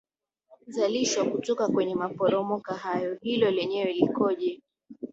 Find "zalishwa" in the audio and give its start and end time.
0.67-1.25